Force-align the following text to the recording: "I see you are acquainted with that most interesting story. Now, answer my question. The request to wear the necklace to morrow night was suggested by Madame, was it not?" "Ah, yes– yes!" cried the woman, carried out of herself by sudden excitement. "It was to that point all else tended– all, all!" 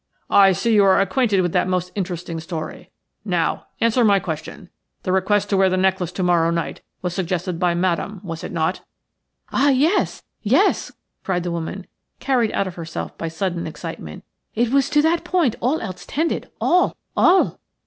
"I 0.31 0.51
see 0.53 0.73
you 0.73 0.83
are 0.85 0.99
acquainted 0.99 1.41
with 1.41 1.51
that 1.51 1.67
most 1.67 1.91
interesting 1.93 2.39
story. 2.39 2.89
Now, 3.23 3.67
answer 3.79 4.03
my 4.03 4.17
question. 4.19 4.69
The 5.03 5.11
request 5.11 5.51
to 5.51 5.57
wear 5.57 5.69
the 5.69 5.77
necklace 5.77 6.11
to 6.13 6.23
morrow 6.23 6.49
night 6.49 6.81
was 7.03 7.13
suggested 7.13 7.59
by 7.59 7.75
Madame, 7.75 8.19
was 8.23 8.43
it 8.43 8.51
not?" 8.51 8.81
"Ah, 9.53 9.69
yes– 9.69 10.23
yes!" 10.57 10.91
cried 11.23 11.43
the 11.43 11.51
woman, 11.51 11.85
carried 12.19 12.51
out 12.53 12.65
of 12.65 12.73
herself 12.73 13.15
by 13.15 13.27
sudden 13.27 13.67
excitement. 13.67 14.23
"It 14.55 14.71
was 14.71 14.89
to 14.89 15.03
that 15.03 15.23
point 15.23 15.55
all 15.61 15.79
else 15.81 16.03
tended– 16.07 16.49
all, 16.59 16.97
all!" 17.15 17.59